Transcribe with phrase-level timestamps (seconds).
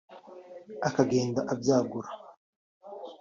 [0.87, 2.09] akagenda abyagura